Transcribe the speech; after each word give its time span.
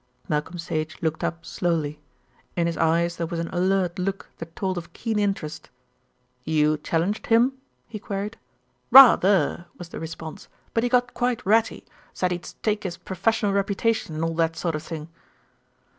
Malcolm 0.27 0.57
Sage 0.57 0.97
looked 1.03 1.23
up 1.23 1.45
slowly. 1.45 1.99
In 2.55 2.65
his 2.65 2.75
eyes 2.75 3.17
there 3.17 3.27
was 3.27 3.39
an 3.39 3.49
alert 3.49 3.99
look 3.99 4.29
that 4.39 4.55
told 4.55 4.75
of 4.75 4.93
keen 4.93 5.19
interest. 5.19 5.69
"You 6.43 6.79
challenged 6.79 7.27
him?" 7.27 7.53
he 7.87 7.99
queried. 7.99 8.39
"Ra 8.89 9.15
ther," 9.15 9.65
was 9.77 9.89
the 9.89 9.99
response, 9.99 10.47
"but 10.73 10.81
he 10.81 10.89
got 10.89 11.13
quite 11.13 11.45
ratty. 11.45 11.85
Said 12.15 12.31
he'd 12.31 12.47
stake 12.47 12.81
his 12.83 12.97
professional 12.97 13.53
reputation 13.53 14.15
and 14.15 14.23
all 14.23 14.33
that 14.37 14.55
sort 14.57 14.73
of 14.73 14.81
thing." 14.81 15.07